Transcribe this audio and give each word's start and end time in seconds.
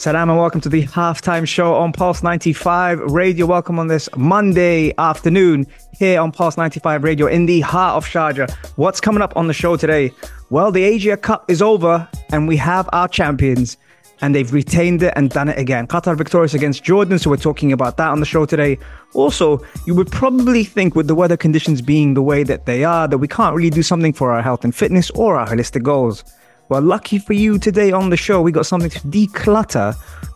Salam 0.00 0.30
and 0.30 0.38
welcome 0.38 0.62
to 0.62 0.70
the 0.70 0.86
halftime 0.86 1.46
show 1.46 1.74
on 1.74 1.92
Pulse 1.92 2.22
95 2.22 3.00
Radio. 3.00 3.44
Welcome 3.44 3.78
on 3.78 3.88
this 3.88 4.08
Monday 4.16 4.94
afternoon 4.96 5.66
here 5.92 6.18
on 6.18 6.32
Pulse 6.32 6.56
95 6.56 7.04
Radio 7.04 7.26
in 7.26 7.44
the 7.44 7.60
heart 7.60 7.96
of 7.96 8.06
Sharjah. 8.06 8.50
What's 8.76 8.98
coming 8.98 9.20
up 9.20 9.36
on 9.36 9.46
the 9.46 9.52
show 9.52 9.76
today? 9.76 10.10
Well, 10.48 10.72
the 10.72 10.82
Asia 10.82 11.18
Cup 11.18 11.50
is 11.50 11.60
over 11.60 12.08
and 12.32 12.48
we 12.48 12.56
have 12.56 12.88
our 12.94 13.08
champions 13.08 13.76
and 14.22 14.34
they've 14.34 14.50
retained 14.54 15.02
it 15.02 15.12
and 15.16 15.28
done 15.28 15.50
it 15.50 15.58
again. 15.58 15.86
Qatar 15.86 16.16
victorious 16.16 16.54
against 16.54 16.82
Jordan, 16.82 17.18
so 17.18 17.28
we're 17.28 17.36
talking 17.36 17.70
about 17.70 17.98
that 17.98 18.08
on 18.08 18.20
the 18.20 18.26
show 18.26 18.46
today. 18.46 18.78
Also, 19.12 19.62
you 19.86 19.94
would 19.94 20.10
probably 20.10 20.64
think 20.64 20.94
with 20.94 21.08
the 21.08 21.14
weather 21.14 21.36
conditions 21.36 21.82
being 21.82 22.14
the 22.14 22.22
way 22.22 22.42
that 22.42 22.64
they 22.64 22.84
are 22.84 23.06
that 23.06 23.18
we 23.18 23.28
can't 23.28 23.54
really 23.54 23.68
do 23.68 23.82
something 23.82 24.14
for 24.14 24.32
our 24.32 24.40
health 24.40 24.64
and 24.64 24.74
fitness 24.74 25.10
or 25.10 25.36
our 25.36 25.46
holistic 25.46 25.82
goals. 25.82 26.24
Well, 26.70 26.82
lucky 26.82 27.18
for 27.18 27.32
you 27.32 27.58
today 27.58 27.90
on 27.90 28.10
the 28.10 28.16
show, 28.16 28.40
we 28.40 28.52
got 28.52 28.64
something 28.64 28.90
to 28.90 29.00
declutter 29.00 29.92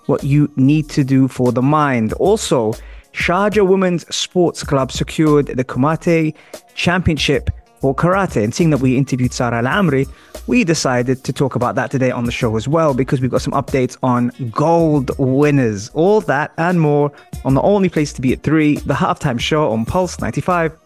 what 0.07 0.25
you 0.25 0.51
need 0.57 0.91
to 0.91 1.05
do 1.05 1.29
for 1.29 1.53
the 1.53 1.63
mind. 1.63 2.13
Also, 2.15 2.73
Sharjah 3.13 3.65
Women's 3.65 4.05
Sports 4.13 4.65
Club 4.65 4.91
secured 4.91 5.47
the 5.47 5.63
Kumite 5.63 6.35
Championship 6.75 7.51
for 7.81 7.95
karate. 7.95 8.43
And 8.43 8.53
seeing 8.53 8.71
that 8.71 8.81
we 8.81 8.97
interviewed 8.97 9.33
Sarah 9.33 9.59
Al 9.59 9.83
Amri, 9.83 10.09
we 10.49 10.65
decided 10.65 11.23
to 11.23 11.33
talk 11.33 11.55
about 11.55 11.77
that 11.77 11.93
today 11.93 12.11
on 12.11 12.25
the 12.25 12.33
show 12.33 12.57
as 12.57 12.67
well 12.67 12.95
because 12.95 13.21
we've 13.21 13.31
got 13.31 13.41
some 13.41 13.53
updates 13.53 13.97
on 14.03 14.33
gold 14.51 15.17
winners. 15.19 15.89
All 15.91 16.21
that 16.23 16.53
and 16.59 16.81
more 16.81 17.13
on 17.45 17.55
the 17.55 17.63
only 17.63 17.89
place 17.89 18.13
to 18.13 18.21
be 18.21 18.33
at 18.33 18.43
three, 18.43 18.79
the 18.79 18.95
halftime 18.95 19.39
show 19.39 19.71
on 19.71 19.85
Pulse 19.85 20.19
95. 20.19 20.77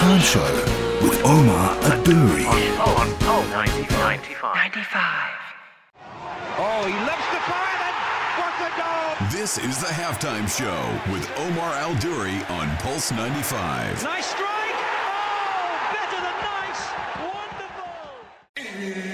Halftime 0.00 0.24
Show 0.32 0.52
with 1.06 1.20
Omar 1.26 1.76
Aduri. 1.82 2.46
On 2.48 3.14
Pulse 3.18 3.50
95. 3.50 4.54
95. 4.54 5.38
Oh, 6.56 6.86
he 6.86 6.94
lifts 7.04 7.28
the 7.28 7.40
fire 7.44 7.84
and 7.84 7.96
what 8.40 8.56
a 8.64 8.70
goal! 8.80 9.28
This 9.30 9.58
is 9.58 9.78
the 9.78 9.92
halftime 9.92 10.48
show 10.48 11.12
with 11.12 11.30
Omar 11.40 11.74
Al 11.74 11.94
Duri 11.96 12.42
on 12.48 12.74
Pulse 12.78 13.12
95. 13.12 14.02
Nice 14.02 14.24
strike! 14.24 14.48
Oh, 14.48 15.76
better 15.92 16.20
than 16.24 16.36
nice! 16.48 16.82
Wonderful! 18.56 19.09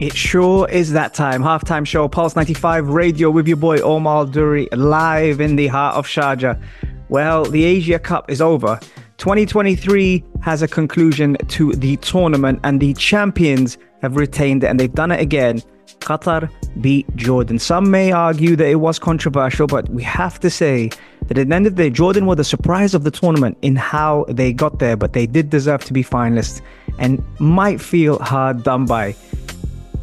It 0.00 0.12
sure 0.16 0.68
is 0.70 0.90
that 0.92 1.14
time. 1.14 1.40
Halftime 1.40 1.86
show, 1.86 2.08
Pulse 2.08 2.34
95 2.34 2.88
Radio 2.88 3.30
with 3.30 3.46
your 3.46 3.56
boy 3.56 3.78
Omar 3.78 4.26
Duri 4.26 4.68
live 4.72 5.40
in 5.40 5.54
the 5.54 5.68
heart 5.68 5.94
of 5.94 6.04
Sharjah. 6.04 6.60
Well, 7.08 7.44
the 7.44 7.62
Asia 7.62 8.00
Cup 8.00 8.28
is 8.28 8.40
over. 8.40 8.80
2023 9.18 10.24
has 10.42 10.62
a 10.62 10.68
conclusion 10.68 11.36
to 11.46 11.70
the 11.74 11.96
tournament, 11.98 12.58
and 12.64 12.80
the 12.80 12.92
champions 12.94 13.78
have 14.02 14.16
retained 14.16 14.64
it, 14.64 14.66
and 14.66 14.80
they've 14.80 14.92
done 14.92 15.12
it 15.12 15.20
again. 15.20 15.62
Qatar 16.00 16.50
beat 16.80 17.06
Jordan. 17.14 17.60
Some 17.60 17.88
may 17.88 18.10
argue 18.10 18.56
that 18.56 18.66
it 18.66 18.80
was 18.80 18.98
controversial, 18.98 19.68
but 19.68 19.88
we 19.90 20.02
have 20.02 20.40
to 20.40 20.50
say 20.50 20.90
that 21.28 21.38
at 21.38 21.48
the 21.48 21.54
end 21.54 21.68
of 21.68 21.76
the 21.76 21.84
day, 21.84 21.90
Jordan 21.90 22.26
were 22.26 22.34
the 22.34 22.42
surprise 22.42 22.94
of 22.94 23.04
the 23.04 23.12
tournament 23.12 23.56
in 23.62 23.76
how 23.76 24.24
they 24.28 24.52
got 24.52 24.80
there, 24.80 24.96
but 24.96 25.12
they 25.12 25.26
did 25.26 25.50
deserve 25.50 25.84
to 25.84 25.92
be 25.92 26.02
finalists 26.02 26.60
and 26.98 27.24
might 27.38 27.80
feel 27.80 28.18
hard 28.18 28.64
done 28.64 28.86
by 28.86 29.14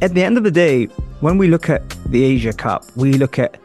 at 0.02 0.16
the 0.16 0.24
end 0.24 0.38
of 0.38 0.44
the 0.44 0.52
day, 0.52 0.86
when 1.22 1.38
we 1.38 1.48
look 1.48 1.70
at 1.70 1.88
the 2.08 2.24
Asia 2.24 2.54
Cup, 2.54 2.86
we 2.96 3.14
look 3.14 3.38
at 3.38 3.58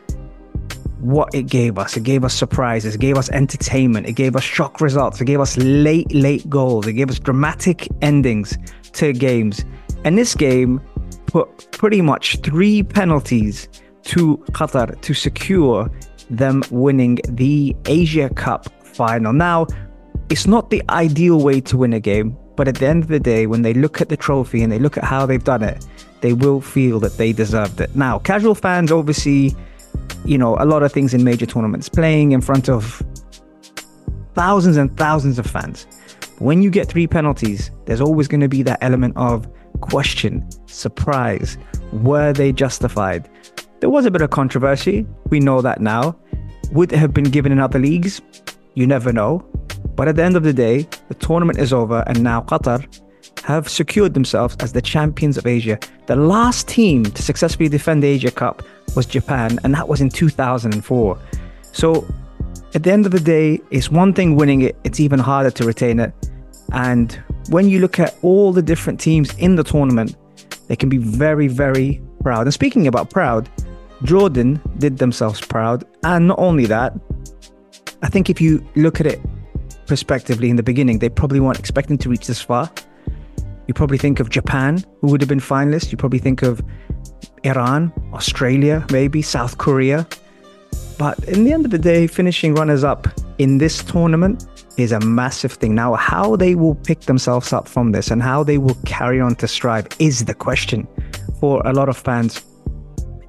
what 1.01 1.35
it 1.35 1.47
gave 1.47 1.79
us. 1.79 1.97
It 1.97 2.03
gave 2.03 2.25
us 2.25 2.35
surprises, 2.35 2.95
it 2.95 3.01
gave 3.01 3.17
us 3.17 3.31
entertainment, 3.31 4.07
it 4.07 4.13
gave 4.13 4.37
us 4.37 4.43
shock 4.43 4.81
results, 4.81 5.21
it 5.21 5.25
gave 5.25 5.41
us 5.41 5.57
late, 5.57 6.13
late 6.15 6.49
goals, 6.49 6.87
it 6.87 6.95
gave 6.95 7.11
us 7.11 7.19
dramatic 7.19 7.89
endings 8.03 8.59
to 8.93 9.13
games. 9.13 9.65
And 10.05 10.19
this 10.19 10.35
game 10.35 10.81
put 11.27 11.71
pretty 11.73 12.03
much 12.03 12.39
three 12.41 12.83
penalties 12.83 13.69
to 14.05 14.37
Qatar 14.53 15.01
to 15.01 15.15
secure 15.15 15.91
them 16.31 16.63
winning 16.71 17.19
the 17.29 17.75
Asia 17.87 18.29
Cup 18.31 18.69
final. 18.85 19.33
Now, 19.33 19.67
it's 20.29 20.47
not 20.47 20.71
the 20.71 20.83
ideal 20.91 21.41
way 21.41 21.61
to 21.63 21.77
win 21.77 21.93
a 21.93 22.01
game, 22.01 22.37
but 22.57 22.69
at 22.69 22.77
the 22.77 22.87
end 22.87 23.03
of 23.03 23.09
the 23.09 23.21
day, 23.21 23.47
when 23.47 23.63
they 23.63 23.75
look 23.75 24.01
at 24.01 24.09
the 24.09 24.17
trophy 24.17 24.63
and 24.63 24.73
they 24.73 24.79
look 24.79 24.97
at 24.97 25.05
how 25.05 25.27
they've 25.27 25.45
done 25.45 25.63
it, 25.63 25.87
they 26.21 26.33
will 26.33 26.61
feel 26.61 27.01
that 27.01 27.17
they 27.17 27.33
deserved 27.33 27.81
it. 27.81 27.95
Now, 27.95 28.19
casual 28.19 28.55
fans 28.55 28.91
oversee, 28.91 29.55
you 30.25 30.39
know, 30.39 30.57
a 30.59 30.65
lot 30.65 30.83
of 30.83 30.93
things 30.93 31.15
in 31.15 31.25
major 31.25 31.47
tournaments, 31.47 31.89
playing 31.89 32.33
in 32.33 32.41
front 32.41 32.69
of 32.69 33.03
thousands 34.35 34.77
and 34.77 34.97
thousands 34.97 35.39
of 35.39 35.47
fans. 35.47 35.87
When 36.39 36.63
you 36.63 36.71
get 36.71 36.89
three 36.89 37.07
penalties, 37.07 37.71
there's 37.87 38.01
always 38.01 38.29
going 38.29 38.43
to 38.43 38.49
be 38.49 38.63
that 38.63 38.79
element 38.83 39.17
of 39.17 39.49
question, 39.81 40.47
surprise. 40.67 41.57
Were 41.93 42.33
they 42.33 42.53
justified? 42.53 43.29
There 43.81 43.91
was 43.91 44.07
a 44.07 44.11
bit 44.11 44.23
of 44.23 44.31
controversy. 44.31 45.07
We 45.31 45.41
know 45.41 45.61
that 45.63 45.81
now. 45.81 46.17
Would 46.73 46.93
it 46.93 46.99
have 46.99 47.15
been 47.15 47.25
given 47.25 47.53
in 47.53 47.59
other 47.59 47.79
leagues? 47.79 48.21
You 48.75 48.87
never 48.87 49.13
know. 49.13 49.39
But 49.95 50.09
at 50.09 50.17
the 50.17 50.25
end 50.25 50.37
of 50.37 50.43
the 50.43 50.53
day, 50.53 50.87
the 51.09 51.15
tournament 51.15 51.59
is 51.59 51.73
over, 51.73 52.05
and 52.07 52.23
now 52.23 52.43
Qatar 52.43 52.87
have 53.45 53.69
secured 53.69 54.15
themselves 54.15 54.57
as 54.61 54.73
the 54.73 54.83
champions 54.83 55.37
of 55.37 55.47
Asia. 55.47 55.79
The 56.07 56.17
last 56.17 56.69
team 56.69 57.05
to 57.05 57.23
successfully 57.23 57.69
defend 57.69 58.03
the 58.03 58.09
Asia 58.09 58.31
Cup 58.31 58.63
was 58.95 59.07
Japan, 59.07 59.59
and 59.65 59.75
that 59.75 59.89
was 59.89 60.01
in 60.01 60.09
2004. 60.09 61.19
So, 61.73 62.07
at 62.75 62.83
the 62.83 62.93
end 62.93 63.07
of 63.07 63.13
the 63.13 63.21
day, 63.21 63.61
it's 63.71 63.91
one 63.91 64.13
thing 64.13 64.37
winning 64.37 64.63
it, 64.63 64.77
it's 64.85 65.01
even 65.01 65.19
harder 65.19 65.51
to 65.51 65.65
retain 65.65 66.01
it. 66.01 66.13
And 66.73 67.19
when 67.49 67.69
you 67.69 67.79
look 67.81 67.99
at 67.99 68.17
all 68.23 68.53
the 68.53 68.63
different 68.63 68.99
teams 68.99 69.33
in 69.35 69.57
the 69.57 69.65
tournament, 69.65 70.17
they 70.69 70.77
can 70.77 70.89
be 70.89 70.99
very, 70.99 71.49
very 71.49 72.01
proud. 72.23 72.43
And 72.43 72.55
speaking 72.55 72.87
about 72.87 73.11
proud, 73.11 73.49
Jordan 74.03 74.61
did 74.79 74.99
themselves 74.99 75.41
proud. 75.41 75.85
And 76.03 76.29
not 76.29 76.39
only 76.39 76.67
that, 76.67 76.93
I 78.03 78.09
think 78.09 78.29
if 78.29 78.41
you 78.41 78.67
look 78.75 79.01
at 79.01 79.07
it 79.07 79.21
prospectively 79.87 80.51
in 80.51 80.57
the 80.57 80.63
beginning, 80.63 80.99
they 80.99 81.09
probably 81.09 81.41
weren't 81.41 81.59
expecting 81.59 81.97
to 81.99 82.09
reach 82.09 82.27
this 82.27 82.43
far. 82.43 82.71
You 83.67 83.75
probably 83.75 83.99
think 83.99 84.21
of 84.21 84.31
Japan, 84.31 84.85
who 85.01 85.09
would 85.09 85.21
have 85.21 85.29
been 85.29 85.41
finalists. 85.41 85.91
You 85.91 85.99
probably 85.99 86.19
think 86.19 86.43
of 86.43 86.63
Iran, 87.43 87.93
Australia, 88.13 88.85
maybe 88.91 89.23
South 89.23 89.59
Korea. 89.59 90.07
But 90.99 91.19
in 91.25 91.45
the 91.45 91.53
end 91.53 91.65
of 91.65 91.71
the 91.71 91.79
day, 91.79 92.07
finishing 92.07 92.55
runners 92.55 92.85
up 92.85 93.07
in 93.39 93.59
this 93.59 93.83
tournament 93.83 94.47
is 94.77 94.93
a 94.93 95.01
massive 95.01 95.53
thing. 95.53 95.75
Now, 95.75 95.95
how 95.95 96.37
they 96.37 96.55
will 96.55 96.75
pick 96.75 97.01
themselves 97.01 97.53
up 97.53 97.69
from 97.69 97.93
this 97.93 98.11
and 98.11 98.23
how 98.23 98.43
they 98.45 98.59
will 98.59 98.77
carry 98.87 99.21
on 99.21 99.35
to 99.37 99.49
strive 99.49 99.87
is 99.99 100.25
the 100.25 100.35
question 100.35 100.87
for 101.41 101.61
a 101.67 101.73
lot 101.73 101.89
of 101.89 101.97
fans 101.97 102.43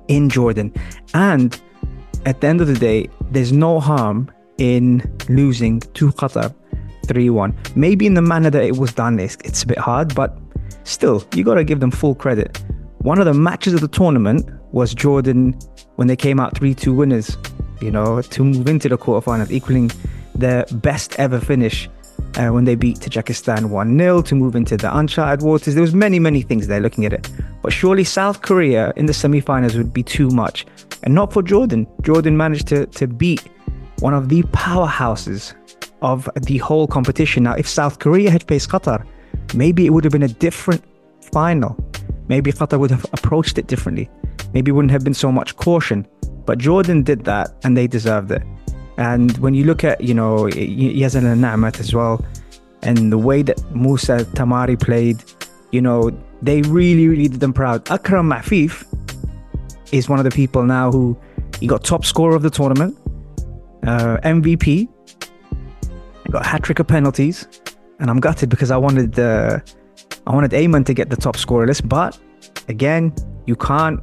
in 0.07 0.29
Jordan. 0.29 0.73
And 1.13 1.59
at 2.25 2.41
the 2.41 2.47
end 2.47 2.61
of 2.61 2.67
the 2.67 2.75
day, 2.75 3.09
there's 3.31 3.51
no 3.51 3.79
harm 3.79 4.31
in 4.57 5.01
losing 5.29 5.79
to 5.79 6.11
Qatar 6.11 6.53
3 7.07 7.29
1. 7.29 7.57
Maybe 7.75 8.05
in 8.05 8.13
the 8.13 8.21
manner 8.21 8.49
that 8.49 8.63
it 8.63 8.77
was 8.77 8.93
done, 8.93 9.19
it's, 9.19 9.37
it's 9.43 9.63
a 9.63 9.67
bit 9.67 9.77
hard, 9.77 10.13
but 10.15 10.37
still, 10.83 11.25
you 11.33 11.43
got 11.43 11.55
to 11.55 11.63
give 11.63 11.79
them 11.79 11.91
full 11.91 12.15
credit. 12.15 12.57
One 12.99 13.19
of 13.19 13.25
the 13.25 13.33
matches 13.33 13.73
of 13.73 13.81
the 13.81 13.87
tournament 13.87 14.49
was 14.71 14.93
Jordan 14.93 15.57
when 15.95 16.07
they 16.07 16.15
came 16.15 16.39
out 16.39 16.57
3 16.57 16.73
2 16.73 16.93
winners, 16.93 17.37
you 17.81 17.91
know, 17.91 18.21
to 18.21 18.43
move 18.43 18.67
into 18.67 18.89
the 18.89 18.97
quarterfinals, 18.97 19.51
equaling 19.51 19.91
their 20.35 20.65
best 20.71 21.17
ever 21.19 21.39
finish 21.39 21.89
uh, 22.37 22.49
when 22.49 22.65
they 22.65 22.75
beat 22.75 22.97
Tajikistan 22.97 23.69
1 23.69 23.97
0 23.97 24.21
to 24.21 24.35
move 24.35 24.55
into 24.55 24.77
the 24.77 24.95
uncharted 24.95 25.43
waters. 25.43 25.73
There 25.73 25.81
was 25.81 25.95
many, 25.95 26.19
many 26.19 26.41
things 26.41 26.67
there 26.67 26.79
looking 26.79 27.05
at 27.05 27.13
it. 27.13 27.29
But 27.61 27.73
surely 27.73 28.03
South 28.03 28.41
Korea 28.41 28.93
in 28.95 29.07
the 29.07 29.13
semi-finals 29.13 29.75
would 29.75 29.93
be 29.93 30.03
too 30.03 30.29
much. 30.29 30.65
And 31.03 31.13
not 31.13 31.33
for 31.33 31.41
Jordan. 31.41 31.87
Jordan 32.01 32.37
managed 32.37 32.67
to, 32.67 32.85
to 32.87 33.07
beat 33.07 33.47
one 33.99 34.13
of 34.13 34.29
the 34.29 34.43
powerhouses 34.43 35.53
of 36.01 36.29
the 36.43 36.57
whole 36.57 36.87
competition. 36.87 37.43
Now, 37.43 37.53
if 37.53 37.67
South 37.67 37.99
Korea 37.99 38.29
had 38.29 38.43
faced 38.47 38.69
Qatar, 38.69 39.05
maybe 39.53 39.85
it 39.85 39.91
would 39.91 40.03
have 40.03 40.13
been 40.13 40.23
a 40.23 40.27
different 40.27 40.83
final. 41.21 41.75
Maybe 42.27 42.51
Qatar 42.51 42.79
would 42.79 42.91
have 42.91 43.05
approached 43.13 43.57
it 43.57 43.67
differently. 43.67 44.09
Maybe 44.53 44.71
wouldn't 44.71 44.91
have 44.91 45.03
been 45.03 45.13
so 45.13 45.31
much 45.31 45.55
caution. 45.55 46.07
But 46.45 46.59
Jordan 46.59 47.03
did 47.03 47.25
that 47.25 47.55
and 47.63 47.75
they 47.75 47.87
deserved 47.87 48.31
it. 48.31 48.43
And 48.97 49.37
when 49.37 49.53
you 49.53 49.63
look 49.65 49.83
at, 49.83 50.01
you 50.01 50.13
know, 50.13 50.45
Yazan 50.45 51.31
and 51.31 51.43
Na'mat 51.43 51.79
as 51.79 51.93
well, 51.93 52.25
and 52.81 53.11
the 53.11 53.17
way 53.17 53.41
that 53.41 53.59
Musa 53.75 54.25
Tamari 54.33 54.79
played, 54.79 55.23
you 55.71 55.81
know, 55.81 56.11
they 56.41 56.61
really, 56.63 57.07
really 57.07 57.27
did 57.27 57.39
them 57.39 57.53
proud. 57.53 57.89
Akram 57.91 58.31
Afif 58.31 58.85
is 59.91 60.09
one 60.09 60.19
of 60.19 60.25
the 60.25 60.31
people 60.31 60.63
now 60.63 60.91
who 60.91 61.17
he 61.59 61.67
got 61.67 61.83
top 61.83 62.05
scorer 62.05 62.35
of 62.35 62.43
the 62.43 62.49
tournament, 62.49 62.97
uh, 63.83 64.17
MVP, 64.23 64.87
got 66.31 66.45
a 66.45 66.47
hat 66.47 66.63
trick 66.63 66.79
of 66.79 66.87
penalties, 66.87 67.47
and 67.99 68.09
I'm 68.09 68.19
gutted 68.19 68.49
because 68.49 68.71
I 68.71 68.77
wanted 68.77 69.17
uh, 69.19 69.59
I 70.25 70.33
wanted 70.33 70.51
Ayman 70.51 70.85
to 70.85 70.93
get 70.93 71.09
the 71.09 71.15
top 71.15 71.37
scorer 71.37 71.67
list, 71.67 71.87
but 71.87 72.17
again, 72.67 73.13
you 73.45 73.55
can't 73.55 73.99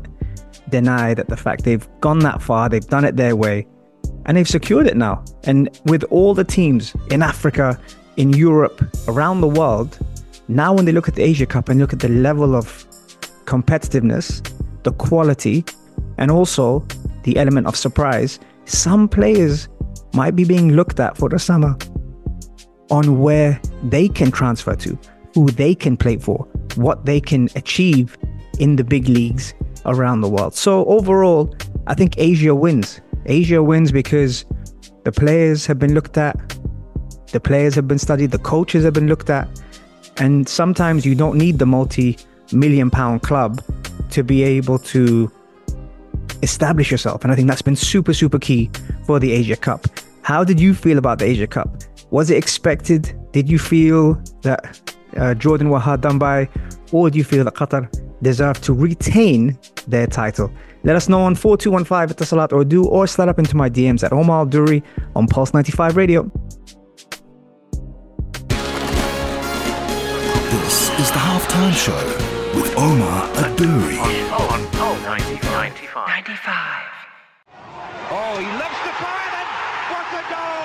deny 0.71 1.15
that 1.15 1.29
the 1.29 1.37
fact 1.37 1.65
they've 1.65 1.87
gone 2.01 2.21
that 2.21 2.41
far, 2.41 2.69
they've 2.69 2.87
done 2.87 3.05
it 3.05 3.17
their 3.17 3.37
way, 3.37 3.67
and 4.27 4.37
they've 4.37 4.49
secured 4.49 4.87
it 4.87 4.97
now. 4.97 5.23
And 5.45 5.69
with 5.85 6.05
all 6.05 6.35
the 6.35 6.45
teams 6.45 6.95
in 7.11 7.23
Africa, 7.23 7.79
in 8.17 8.33
Europe, 8.33 8.83
around 9.09 9.41
the 9.41 9.49
world, 9.49 9.99
now 10.49 10.73
when 10.73 10.85
they 10.85 10.93
look 10.93 11.09
at 11.09 11.15
the 11.15 11.23
Asia 11.23 11.47
Cup 11.47 11.69
and 11.69 11.79
look 11.79 11.93
at 11.93 12.01
the 12.01 12.09
level 12.09 12.55
of 12.55 12.87
competitiveness, 13.45 14.43
the 14.83 14.93
quality, 14.93 15.65
and 16.19 16.31
also 16.31 16.87
the 17.25 17.37
element 17.37 17.67
of 17.67 17.77
surprise, 17.77 18.41
some 18.65 19.09
players 19.09 19.69
might 20.15 20.37
be 20.37 20.45
being 20.45 20.73
looked 20.73 21.01
at 21.01 21.17
for 21.17 21.29
the 21.29 21.39
summer 21.39 21.77
on 22.91 23.21
where 23.21 23.61
they 23.83 24.09
can 24.09 24.31
transfer 24.31 24.75
to, 24.77 24.99
who 25.35 25.51
they 25.51 25.75
can 25.75 25.97
play 25.97 26.17
for, 26.17 26.47
what 26.77 27.07
they 27.07 27.21
can 27.21 27.49
achieve 27.55 28.17
in 28.59 28.77
the 28.77 28.85
big 28.85 29.09
leagues 29.09 29.55
around 29.87 30.21
the 30.21 30.29
world. 30.29 30.55
So 30.55 30.85
overall, 30.87 31.55
I 31.87 31.95
think 31.95 32.15
Asia 32.19 32.55
wins. 32.55 33.01
Asia 33.27 33.63
wins 33.63 33.93
because 33.93 34.45
the 35.05 35.13
players 35.13 35.67
have 35.67 35.79
been 35.79 35.95
looked 35.95 36.19
at, 36.19 36.37
the 37.33 37.41
players 37.41 37.75
have 37.75 37.89
been 37.89 37.99
studied, 37.99 38.31
the 38.31 38.39
coaches 38.39 38.85
have 38.85 38.95
been 38.95 39.09
looked 39.09 39.31
at, 39.31 39.49
and 40.19 40.49
sometimes 40.49 41.05
you 41.05 41.15
don't 41.15 41.37
need 41.37 41.59
the 41.59 41.67
multi 41.67 42.17
million 42.53 42.91
pound 42.91 43.23
club 43.23 43.63
to 44.11 44.23
be 44.23 44.43
able 44.43 44.79
to 44.79 45.31
establish 46.43 46.91
yourself. 46.91 47.25
And 47.25 47.33
I 47.33 47.37
think 47.37 47.49
that's 47.49 47.63
been 47.63 47.77
super, 47.77 48.13
super 48.15 48.39
key 48.39 48.71
for 49.07 49.19
the 49.19 49.33
Asia 49.33 49.57
Cup. 49.57 49.87
How 50.23 50.45
did 50.45 50.61
you 50.61 50.75
feel 50.75 50.99
about 50.99 51.19
the 51.19 51.25
Asia 51.25 51.47
Cup? 51.47 51.83
Was 52.11 52.31
it 52.31 52.37
expected? 52.37 53.15
Did 53.33 53.49
you 53.49 53.59
feel 53.59 54.15
that 54.43 54.81
uh, 55.17 55.35
Jordan 55.35 55.71
were 55.71 55.79
hard 55.79 56.01
done 56.01 56.19
by? 56.19 56.49
Or 56.93 57.11
do 57.11 57.19
you 57.19 57.25
feel 57.25 57.45
that 57.45 57.55
Qatar 57.55 57.89
deserve 58.23 58.61
to 58.63 58.73
retain 58.73 59.59
their 59.89 60.07
title? 60.07 60.53
Let 60.85 60.97
us 60.97 61.09
know 61.09 61.23
on 61.23 61.35
4215 61.35 62.11
at 62.11 62.17
the 62.19 62.27
Salat 62.27 62.53
or 62.53 62.65
do 62.65 62.85
or 62.87 63.07
slide 63.07 63.29
up 63.29 63.39
into 63.39 63.57
my 63.57 63.71
DMs 63.71 64.05
at 64.05 64.13
Omar 64.13 64.47
Duri 64.47 64.83
on 65.17 65.27
Pulse 65.27 65.55
95 65.55 65.97
Radio. 65.97 66.31
This 70.51 70.91
is 71.01 71.11
the 71.11 71.19
halftime 71.19 71.73
show 71.73 71.97
with 72.55 72.77
Omar 72.77 73.29
Adouri. 73.35 73.99
On, 73.99 74.63
on 74.63 74.71
Pulse 74.73 75.03
95. 75.03 75.73
95. 76.07 76.95
Oh, 78.11 78.39
he 78.39 78.47
loves 78.47 78.81
the 78.85 78.93
fire 79.01 79.31
then. 79.35 79.49
What 79.91 80.07
a 80.13 80.23
goal! 80.31 80.65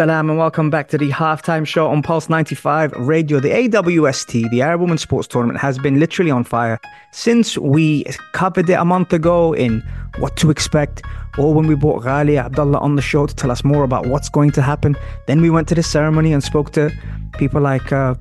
Salam 0.00 0.30
and 0.30 0.38
welcome 0.38 0.70
back 0.70 0.88
to 0.88 0.96
the 0.96 1.10
halftime 1.10 1.66
show 1.66 1.86
on 1.88 2.00
Pulse 2.00 2.30
95 2.30 2.92
Radio. 2.92 3.38
The 3.38 3.50
AWST, 3.50 4.48
the 4.48 4.62
Arab 4.62 4.80
Women's 4.80 5.02
Sports 5.02 5.28
Tournament, 5.28 5.60
has 5.60 5.78
been 5.78 6.00
literally 6.00 6.30
on 6.30 6.42
fire 6.42 6.80
since 7.12 7.58
we 7.58 8.06
covered 8.32 8.70
it 8.70 8.78
a 8.78 8.84
month 8.86 9.12
ago 9.12 9.52
in 9.52 9.82
what 10.16 10.36
to 10.36 10.50
expect, 10.50 11.02
or 11.36 11.52
when 11.52 11.66
we 11.66 11.74
brought 11.74 12.02
Ghali 12.02 12.42
Abdullah 12.42 12.78
on 12.78 12.96
the 12.96 13.02
show 13.02 13.26
to 13.26 13.34
tell 13.34 13.50
us 13.50 13.62
more 13.62 13.84
about 13.84 14.06
what's 14.06 14.30
going 14.30 14.52
to 14.52 14.62
happen. 14.62 14.96
Then 15.26 15.42
we 15.42 15.50
went 15.50 15.68
to 15.68 15.74
the 15.74 15.82
ceremony 15.82 16.32
and 16.32 16.42
spoke 16.42 16.72
to 16.72 16.90
people 17.34 17.60
like 17.60 17.92
uh, 17.92 18.14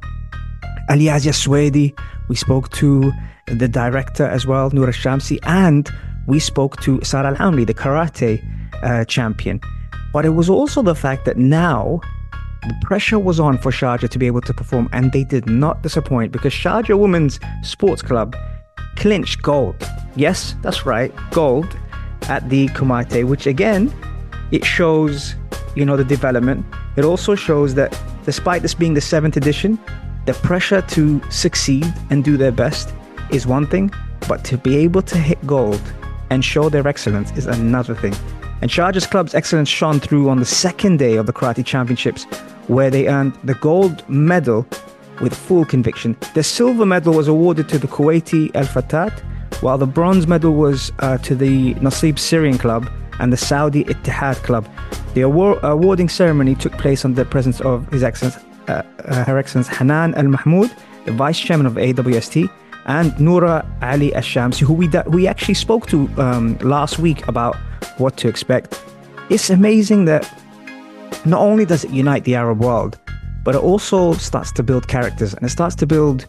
Aliazia 0.89 1.31
Swedi. 1.31 1.97
We 2.27 2.35
spoke 2.35 2.67
to 2.71 3.13
the 3.47 3.69
director 3.69 4.25
as 4.25 4.45
well, 4.45 4.69
Noura 4.71 4.91
Shamsi, 4.91 5.39
and 5.43 5.89
we 6.27 6.39
spoke 6.39 6.81
to 6.81 7.01
Sarah 7.05 7.37
Al 7.39 7.51
the 7.53 7.73
karate 7.73 8.43
uh, 8.83 9.05
champion. 9.05 9.61
But 10.11 10.25
it 10.25 10.29
was 10.29 10.49
also 10.49 10.81
the 10.81 10.95
fact 10.95 11.25
that 11.25 11.37
now 11.37 12.01
the 12.63 12.75
pressure 12.81 13.19
was 13.19 13.39
on 13.39 13.57
for 13.57 13.71
Sharjah 13.71 14.09
to 14.09 14.19
be 14.19 14.27
able 14.27 14.41
to 14.41 14.53
perform, 14.53 14.89
and 14.91 15.11
they 15.11 15.23
did 15.23 15.47
not 15.47 15.81
disappoint 15.81 16.31
because 16.31 16.53
Sharjah 16.53 16.97
Women's 16.99 17.39
Sports 17.61 18.01
Club 18.01 18.35
clinched 18.95 19.41
gold. 19.41 19.87
Yes, 20.15 20.55
that's 20.61 20.85
right, 20.85 21.13
gold 21.31 21.77
at 22.23 22.49
the 22.49 22.67
Kumite, 22.69 23.25
which 23.25 23.47
again, 23.47 23.93
it 24.51 24.65
shows, 24.65 25.35
you 25.75 25.85
know, 25.85 25.95
the 25.95 26.03
development. 26.03 26.65
It 26.97 27.05
also 27.05 27.35
shows 27.35 27.75
that 27.75 27.97
despite 28.25 28.61
this 28.61 28.73
being 28.73 28.93
the 28.93 29.01
seventh 29.01 29.37
edition, 29.37 29.79
the 30.25 30.33
pressure 30.33 30.81
to 30.81 31.21
succeed 31.31 31.91
and 32.09 32.23
do 32.23 32.35
their 32.35 32.51
best 32.51 32.93
is 33.31 33.47
one 33.47 33.65
thing, 33.65 33.91
but 34.27 34.43
to 34.45 34.57
be 34.57 34.75
able 34.77 35.01
to 35.03 35.17
hit 35.17 35.45
gold 35.47 35.81
and 36.29 36.43
show 36.43 36.69
their 36.69 36.87
excellence 36.87 37.31
is 37.37 37.47
another 37.47 37.95
thing. 37.95 38.13
And 38.61 38.69
Sharjah's 38.69 39.07
club's 39.07 39.33
excellence 39.33 39.69
shone 39.69 39.99
through 39.99 40.29
on 40.29 40.39
the 40.39 40.45
second 40.45 40.99
day 40.99 41.15
of 41.15 41.25
the 41.25 41.33
Karate 41.33 41.65
Championships, 41.65 42.25
where 42.67 42.89
they 42.89 43.07
earned 43.07 43.35
the 43.43 43.55
gold 43.55 44.07
medal 44.09 44.67
with 45.21 45.33
full 45.33 45.65
conviction. 45.65 46.17
The 46.33 46.43
silver 46.43 46.85
medal 46.85 47.13
was 47.13 47.27
awarded 47.27 47.69
to 47.69 47.77
the 47.77 47.87
Kuwaiti 47.87 48.53
Al 48.55 48.65
Fatat, 48.65 49.17
while 49.61 49.77
the 49.77 49.87
bronze 49.87 50.27
medal 50.27 50.53
was 50.53 50.91
uh, 50.99 51.17
to 51.19 51.35
the 51.35 51.73
Nasib 51.75 52.19
Syrian 52.19 52.57
club 52.57 52.89
and 53.19 53.31
the 53.33 53.37
Saudi 53.37 53.83
Ittihad 53.85 54.35
club. 54.43 54.67
The 55.13 55.21
award- 55.21 55.59
awarding 55.63 56.09
ceremony 56.09 56.55
took 56.55 56.73
place 56.73 57.03
under 57.03 57.23
the 57.23 57.29
presence 57.29 57.59
of 57.61 57.87
His 57.89 58.03
Excellency, 58.03 58.39
uh, 58.67 58.83
uh, 59.05 59.23
Her 59.25 59.37
Excellency 59.37 59.73
Hanan 59.75 60.15
Al 60.15 60.27
Mahmoud, 60.27 60.71
the 61.05 61.11
Vice 61.11 61.39
Chairman 61.39 61.65
of 61.65 61.73
AWST, 61.73 62.49
and 62.89 63.17
Noura 63.19 63.63
Ali 63.83 64.09
Ashamsi, 64.11 64.61
who 64.61 64.73
we 64.73 64.89
we 65.07 65.27
actually 65.27 65.53
spoke 65.53 65.85
to 65.87 66.09
um, 66.17 66.57
last 66.57 66.97
week 66.97 67.25
about 67.27 67.55
what 67.99 68.17
to 68.17 68.27
expect. 68.27 68.83
It's 69.29 69.49
amazing 69.51 70.05
that 70.05 70.27
not 71.23 71.39
only 71.39 71.65
does 71.65 71.83
it 71.83 71.91
unite 71.91 72.23
the 72.23 72.33
Arab 72.33 72.59
world, 72.59 72.97
but 73.43 73.53
it 73.53 73.61
also 73.61 74.13
starts 74.13 74.51
to 74.53 74.63
build 74.63 74.87
characters 74.87 75.35
and 75.35 75.45
it 75.45 75.49
starts 75.49 75.75
to 75.75 75.85
build, 75.85 76.25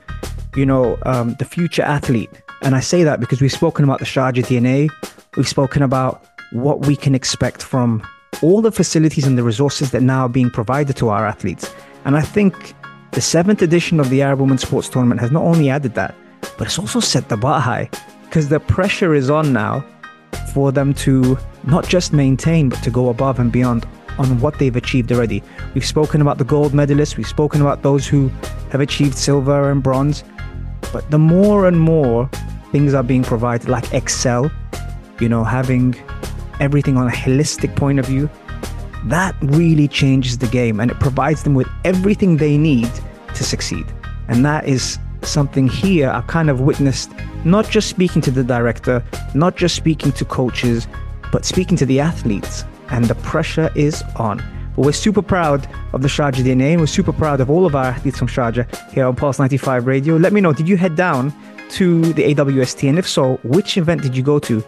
you 0.54 0.66
know, 0.66 0.98
um, 1.06 1.34
the 1.38 1.46
future 1.46 1.82
athlete. 1.82 2.30
And 2.60 2.76
I 2.76 2.80
say 2.80 3.04
that 3.04 3.20
because 3.20 3.40
we've 3.40 3.50
spoken 3.50 3.82
about 3.84 3.98
the 3.98 4.04
Sharjah 4.04 4.44
DNA, 4.44 4.90
we've 5.36 5.48
spoken 5.48 5.82
about 5.82 6.26
what 6.52 6.86
we 6.86 6.94
can 6.94 7.14
expect 7.14 7.62
from 7.62 8.06
all 8.42 8.60
the 8.60 8.72
facilities 8.72 9.26
and 9.26 9.38
the 9.38 9.42
resources 9.42 9.92
that 9.92 10.02
now 10.02 10.26
are 10.26 10.28
being 10.28 10.50
provided 10.50 10.94
to 10.96 11.08
our 11.08 11.26
athletes. 11.26 11.72
And 12.04 12.18
I 12.18 12.22
think 12.22 12.74
the 13.12 13.22
seventh 13.22 13.62
edition 13.62 13.98
of 13.98 14.10
the 14.10 14.20
Arab 14.20 14.40
Women's 14.40 14.62
Sports 14.62 14.90
Tournament 14.90 15.20
has 15.20 15.30
not 15.30 15.42
only 15.42 15.70
added 15.70 15.94
that, 15.94 16.14
but 16.56 16.66
it's 16.66 16.78
also 16.78 17.00
set 17.00 17.28
the 17.28 17.36
bar 17.36 17.60
high 17.60 17.88
because 18.24 18.48
the 18.48 18.60
pressure 18.60 19.14
is 19.14 19.30
on 19.30 19.52
now 19.52 19.84
for 20.52 20.72
them 20.72 20.94
to 20.94 21.38
not 21.64 21.86
just 21.88 22.12
maintain, 22.12 22.68
but 22.68 22.82
to 22.82 22.90
go 22.90 23.08
above 23.08 23.38
and 23.38 23.52
beyond 23.52 23.86
on 24.18 24.40
what 24.40 24.58
they've 24.58 24.76
achieved 24.76 25.10
already. 25.12 25.42
We've 25.74 25.84
spoken 25.84 26.20
about 26.20 26.38
the 26.38 26.44
gold 26.44 26.72
medalists, 26.72 27.16
we've 27.16 27.26
spoken 27.26 27.60
about 27.60 27.82
those 27.82 28.06
who 28.06 28.28
have 28.70 28.80
achieved 28.80 29.16
silver 29.16 29.70
and 29.70 29.82
bronze, 29.82 30.24
but 30.92 31.10
the 31.10 31.18
more 31.18 31.66
and 31.66 31.80
more 31.80 32.28
things 32.72 32.94
are 32.94 33.02
being 33.02 33.22
provided, 33.22 33.68
like 33.68 33.92
Excel, 33.92 34.50
you 35.20 35.28
know, 35.28 35.44
having 35.44 35.94
everything 36.60 36.96
on 36.96 37.08
a 37.08 37.10
holistic 37.10 37.74
point 37.76 37.98
of 37.98 38.06
view, 38.06 38.28
that 39.04 39.34
really 39.40 39.88
changes 39.88 40.38
the 40.38 40.46
game 40.48 40.78
and 40.78 40.90
it 40.90 41.00
provides 41.00 41.42
them 41.42 41.54
with 41.54 41.68
everything 41.84 42.36
they 42.36 42.58
need 42.58 42.90
to 43.34 43.44
succeed. 43.44 43.86
And 44.28 44.44
that 44.44 44.68
is 44.68 44.98
something 45.26 45.68
here 45.68 46.10
I've 46.10 46.26
kind 46.26 46.50
of 46.50 46.60
witnessed, 46.60 47.10
not 47.44 47.68
just 47.68 47.88
speaking 47.88 48.22
to 48.22 48.30
the 48.30 48.44
director, 48.44 49.04
not 49.34 49.56
just 49.56 49.74
speaking 49.74 50.12
to 50.12 50.24
coaches, 50.24 50.86
but 51.32 51.44
speaking 51.44 51.76
to 51.78 51.86
the 51.86 52.00
athletes. 52.00 52.64
And 52.90 53.04
the 53.04 53.14
pressure 53.16 53.70
is 53.74 54.02
on. 54.16 54.38
But 54.76 54.84
we're 54.86 54.92
super 54.92 55.22
proud 55.22 55.68
of 55.92 56.02
the 56.02 56.08
Sharjah 56.08 56.44
DNA 56.44 56.72
and 56.72 56.80
we're 56.80 56.86
super 56.86 57.12
proud 57.12 57.40
of 57.40 57.50
all 57.50 57.66
of 57.66 57.74
our 57.74 57.86
athletes 57.86 58.18
from 58.18 58.28
Sharjah 58.28 58.92
here 58.92 59.06
on 59.06 59.16
Pulse 59.16 59.38
95 59.38 59.86
Radio. 59.86 60.16
Let 60.16 60.32
me 60.32 60.40
know, 60.40 60.52
did 60.52 60.68
you 60.68 60.76
head 60.76 60.96
down 60.96 61.32
to 61.70 62.12
the 62.14 62.34
AWST? 62.34 62.88
And 62.88 62.98
if 62.98 63.08
so, 63.08 63.36
which 63.42 63.76
event 63.76 64.02
did 64.02 64.16
you 64.16 64.22
go 64.22 64.38
to? 64.40 64.64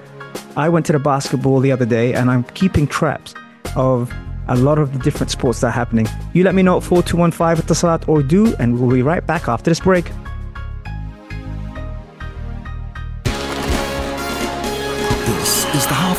I 0.56 0.68
went 0.68 0.86
to 0.86 0.92
the 0.92 0.98
basketball 0.98 1.60
the 1.60 1.72
other 1.72 1.86
day 1.86 2.14
and 2.14 2.30
I'm 2.30 2.44
keeping 2.44 2.86
traps 2.86 3.34
of 3.76 4.12
a 4.48 4.56
lot 4.56 4.78
of 4.78 4.92
the 4.92 4.98
different 4.98 5.30
sports 5.30 5.60
that 5.60 5.68
are 5.68 5.70
happening. 5.70 6.06
You 6.32 6.44
let 6.44 6.54
me 6.54 6.62
know 6.62 6.76
at 6.76 6.82
4215 6.82 7.62
at 7.62 7.68
the 7.68 7.74
Salat 7.74 8.08
or 8.08 8.22
do, 8.22 8.54
and 8.56 8.78
we'll 8.78 8.90
be 8.90 9.02
right 9.02 9.26
back 9.26 9.48
after 9.48 9.70
this 9.70 9.80
break. 9.80 10.10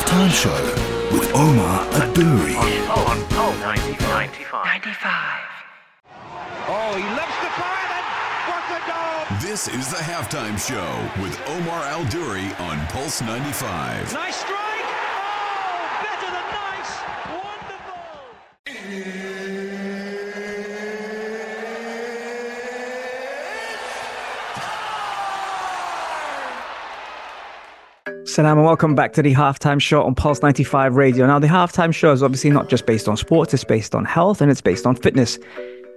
Halftime 0.04 0.30
show 0.30 0.64
with 1.16 1.34
Omar 1.34 1.84
Adouri. 1.92 2.54
Oh, 2.88 3.06
on 3.08 3.24
Pulse 3.30 3.58
95. 3.60 4.64
95. 4.64 5.40
Oh, 6.66 6.96
he 6.96 7.04
loves 7.16 7.38
the 7.40 7.48
fire 7.56 7.88
then. 7.88 8.04
What 8.48 8.64
a 8.70 8.80
goal! 8.86 9.24
This 9.40 9.68
is 9.68 9.88
the 9.90 10.02
halftime 10.02 10.58
show 10.58 11.22
with 11.22 11.40
Omar 11.48 11.84
Al 11.84 12.04
Duri 12.06 12.52
on 12.58 12.86
Pulse 12.88 13.22
95. 13.22 14.12
Nice 14.12 14.36
strike. 14.36 14.58
Oh, 14.60 15.88
better 16.02 16.30
than 16.36 16.46
nice. 16.52 16.92
Wonderful. 17.40 18.02
Salam 28.34 28.58
and 28.58 28.66
welcome 28.66 28.96
back 28.96 29.12
to 29.12 29.22
the 29.22 29.32
halftime 29.32 29.80
show 29.80 30.02
on 30.02 30.12
Pulse 30.12 30.42
95 30.42 30.96
Radio. 30.96 31.24
Now, 31.24 31.38
the 31.38 31.46
halftime 31.46 31.94
show 31.94 32.10
is 32.10 32.20
obviously 32.20 32.50
not 32.50 32.68
just 32.68 32.84
based 32.84 33.08
on 33.08 33.16
sports, 33.16 33.54
it's 33.54 33.62
based 33.62 33.94
on 33.94 34.04
health 34.04 34.40
and 34.40 34.50
it's 34.50 34.60
based 34.60 34.86
on 34.86 34.96
fitness. 34.96 35.38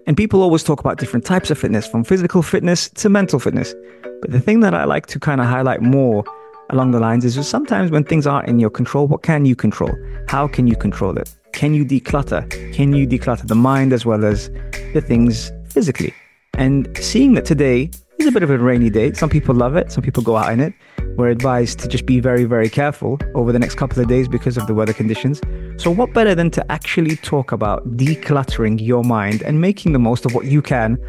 And 0.05 0.15
people 0.15 0.43
always 0.43 0.61
talk 0.61 0.79
about 0.79 0.99
different 0.99 1.25
types 1.25 1.49
of 1.49 1.57
fitness, 1.57 1.87
from 1.87 2.03
physical 2.03 2.43
fitness 2.43 2.89
to 2.89 3.09
mental 3.09 3.39
fitness. 3.39 3.73
But 4.21 4.29
the 4.29 4.39
thing 4.39 4.59
that 4.59 4.75
I 4.75 4.83
like 4.83 5.07
to 5.07 5.19
kind 5.19 5.41
of 5.41 5.47
highlight 5.47 5.81
more 5.81 6.23
along 6.69 6.91
the 6.91 6.99
lines 6.99 7.25
is 7.25 7.33
just 7.33 7.49
sometimes 7.49 7.89
when 7.89 8.03
things 8.03 8.27
aren't 8.27 8.47
in 8.47 8.59
your 8.59 8.69
control, 8.69 9.07
what 9.07 9.23
can 9.23 9.45
you 9.45 9.55
control? 9.55 9.89
How 10.27 10.47
can 10.47 10.67
you 10.67 10.75
control 10.75 11.17
it? 11.17 11.35
Can 11.53 11.73
you 11.73 11.83
declutter? 11.83 12.47
Can 12.71 12.93
you 12.93 13.07
declutter 13.07 13.47
the 13.47 13.55
mind 13.55 13.93
as 13.93 14.05
well 14.05 14.23
as 14.23 14.51
the 14.93 15.01
things 15.01 15.51
physically? 15.69 16.13
And 16.53 16.87
seeing 16.97 17.33
that 17.33 17.45
today 17.45 17.89
is 18.19 18.27
a 18.27 18.31
bit 18.31 18.43
of 18.43 18.51
a 18.51 18.59
rainy 18.59 18.91
day, 18.91 19.13
some 19.13 19.31
people 19.31 19.55
love 19.55 19.75
it, 19.75 19.91
some 19.91 20.03
people 20.03 20.21
go 20.21 20.37
out 20.37 20.53
in 20.53 20.59
it. 20.59 20.75
We're 21.17 21.29
advised 21.29 21.79
to 21.79 21.87
just 21.87 22.05
be 22.05 22.19
very, 22.19 22.43
very 22.43 22.69
careful 22.69 23.17
over 23.33 23.51
the 23.51 23.57
next 23.57 23.73
couple 23.73 23.99
of 23.99 24.07
days 24.07 24.27
because 24.27 24.55
of 24.55 24.67
the 24.67 24.75
weather 24.75 24.93
conditions. 24.93 25.41
So, 25.77 25.89
what 25.89 26.13
better 26.13 26.35
than 26.35 26.51
to 26.51 26.71
actually 26.71 27.15
talk 27.15 27.51
about 27.51 27.97
decluttering 27.97 28.79
your 28.79 29.03
mind 29.03 29.41
and 29.41 29.59
making 29.59 29.93
the 29.93 29.99
most 29.99 30.25
of 30.25 30.35
what 30.35 30.45
you 30.45 30.61
can 30.61 30.99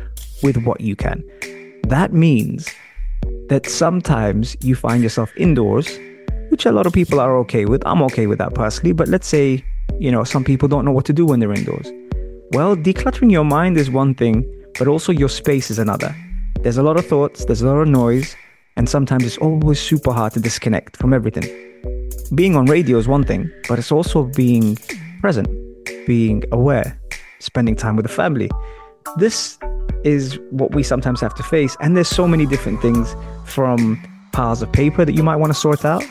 with 0.43 0.57
what 0.65 0.81
you 0.81 0.97
can? 0.97 1.23
That 1.89 2.15
means 2.15 2.71
that 3.51 3.67
sometimes 3.67 4.57
you 4.63 4.75
find 4.75 5.03
yourself 5.03 5.31
indoors, 5.37 5.99
which 6.49 6.65
a 6.65 6.73
lot 6.73 6.87
of 6.87 6.95
people 6.95 7.21
are 7.21 7.37
okay 7.41 7.67
with. 7.67 7.83
I'm 7.85 8.01
okay 8.05 8.27
with 8.27 8.39
that 8.39 8.55
personally, 8.55 8.93
but 8.93 9.09
let's 9.09 9.29
say, 9.29 9.63
you 9.99 10.11
know, 10.11 10.25
some 10.25 10.43
people 10.43 10.69
don't 10.69 10.87
know 10.87 10.93
what 10.93 11.05
to 11.05 11.13
do 11.13 11.27
when 11.27 11.41
they're 11.41 11.53
indoors. 11.53 11.93
Well, 12.53 12.77
decluttering 12.77 13.31
your 13.31 13.45
mind 13.45 13.77
is 13.77 13.91
one 13.91 14.15
thing, 14.15 14.51
but 14.79 14.89
also 14.89 15.13
your 15.13 15.29
space 15.29 15.71
is 15.71 15.79
another. 15.79 16.17
There's 16.63 16.79
a 16.79 16.83
lot 16.83 16.97
of 16.97 17.07
thoughts, 17.07 17.45
there's 17.45 17.61
a 17.61 17.67
lot 17.67 17.83
of 17.83 17.89
noise, 17.89 18.35
and 18.79 18.89
sometimes 18.89 19.25
it's 19.25 19.37
always 19.39 19.81
super 19.81 20.13
hard 20.13 20.33
to 20.33 20.41
disconnect 20.41 20.97
from 20.97 21.13
everything. 21.13 21.45
Being 22.35 22.55
on 22.55 22.67
radio 22.67 22.97
is 22.97 23.09
one 23.09 23.25
thing, 23.25 23.51
but 23.69 23.79
it's 23.79 23.91
also 23.91 24.23
being 24.23 24.77
present, 25.21 25.49
being 26.07 26.45
aware, 26.53 26.99
spending 27.41 27.75
time 27.75 27.97
with 27.97 28.07
the 28.07 28.13
family. 28.13 28.49
This 29.17 29.59
is 30.05 30.39
what 30.51 30.71
we 30.77 30.85
sometimes 30.85 31.21
have 31.21 31.35
to 31.35 31.43
face, 31.43 31.77
and 31.81 31.97
there's 31.97 32.09
so 32.09 32.29
many 32.29 32.47
different 32.47 32.81
things 32.81 33.17
from 33.45 34.01
piles 34.33 34.63
of 34.63 34.71
paper 34.71 35.05
that 35.05 35.13
you 35.13 35.25
might 35.25 35.37
want 35.37 35.53
to 35.53 35.59
sort 35.59 35.85
out 35.85 36.05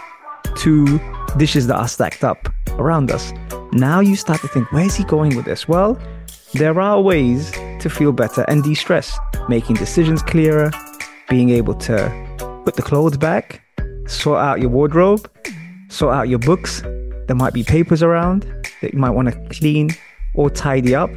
to 0.58 1.00
dishes 1.38 1.68
that 1.68 1.78
are 1.78 1.88
stacked 1.88 2.26
up 2.26 2.50
around 2.72 3.12
us. 3.12 3.32
Now 3.72 4.02
you 4.02 4.18
start 4.18 4.42
to 4.42 4.50
think, 4.50 4.70
where's 4.74 4.94
he 4.96 5.06
going 5.06 5.38
with 5.38 5.46
this? 5.46 5.70
Well, 5.70 5.98
there 6.54 6.82
are 6.82 7.00
ways 7.00 7.52
to 7.52 7.90
feel 7.90 8.12
better 8.12 8.44
and 8.50 8.62
de 8.62 8.76
stress, 8.76 9.18
making 9.48 9.78
decisions 9.78 10.22
clearer, 10.22 10.70
being 11.30 11.50
able 11.50 11.76
to 11.76 12.27
put 12.68 12.76
the 12.76 12.82
clothes 12.82 13.16
back, 13.16 13.62
sort 14.08 14.40
out 14.40 14.60
your 14.60 14.70
wardrobe, 14.70 15.32
sort 15.88 16.14
out 16.14 16.28
your 16.28 16.40
books. 16.40 16.82
There 17.28 17.36
might 17.36 17.54
be 17.54 17.64
papers 17.64 18.04
around 18.04 18.42
that 18.82 18.92
you 18.94 19.00
might 19.00 19.12
want 19.12 19.30
to 19.30 19.58
clean 19.58 19.92
or 20.36 20.50
tidy 20.50 20.94
up. 20.94 21.10